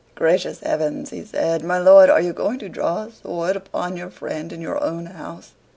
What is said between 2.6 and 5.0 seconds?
draw a sword upon your friend in your